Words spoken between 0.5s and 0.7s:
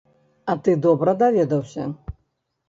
А